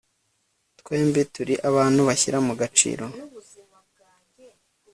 Twembi 0.79 1.21
turi 1.33 1.53
abantu 1.69 2.01
bashyira 2.07 2.37
mu 2.47 2.53
gaciro 2.61 3.05